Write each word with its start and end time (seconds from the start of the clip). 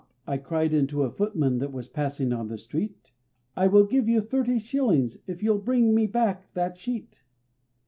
I 0.25 0.37
cried 0.39 0.73
unto 0.73 1.03
a 1.03 1.11
footman 1.11 1.59
that 1.59 1.71
was 1.71 1.87
passing 1.87 2.33
on 2.33 2.47
the 2.47 2.57
street, 2.57 3.11
"I 3.55 3.67
will 3.67 3.85
give 3.85 4.09
you 4.09 4.19
thirty 4.19 4.57
shillings 4.57 5.17
if 5.27 5.43
you'll 5.43 5.59
bring 5.59 5.93
me 5.93 6.07
back 6.07 6.51
that 6.55 6.75
sheet." 6.75 7.21